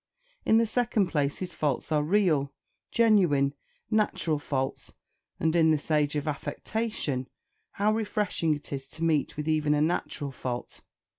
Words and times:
In 0.45 0.57
the 0.57 0.65
second 0.65 1.09
place, 1.09 1.37
his 1.37 1.53
faults 1.53 1.91
are 1.91 2.01
real, 2.01 2.51
genuine, 2.89 3.53
natural 3.91 4.39
faults; 4.39 4.93
and 5.39 5.55
in 5.55 5.69
this 5.69 5.91
age 5.91 6.15
of 6.15 6.27
affectation 6.27 7.27
how 7.73 7.93
refreshing 7.93 8.55
it 8.55 8.73
is 8.73 8.87
to 8.87 9.03
meet 9.03 9.37
with 9.37 9.47
even 9.47 9.75
a 9.75 9.79
natural 9.81 10.31
fault! 10.31 10.81